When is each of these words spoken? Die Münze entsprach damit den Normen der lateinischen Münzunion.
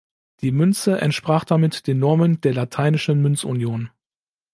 Die 0.39 0.51
Münze 0.51 0.99
entsprach 0.99 1.45
damit 1.45 1.85
den 1.85 1.99
Normen 1.99 2.41
der 2.41 2.55
lateinischen 2.55 3.21
Münzunion. 3.21 3.91